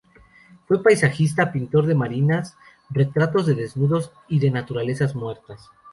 Fue 0.67 0.81
paisajista, 0.81 1.51
pintor 1.51 1.85
de 1.85 1.93
marinas, 1.93 2.57
retratos 2.89 3.45
de 3.45 3.53
desnudos 3.53 4.11
y 4.27 4.39
de 4.39 4.49
naturalezas 4.49 5.13
muertas. 5.13 5.69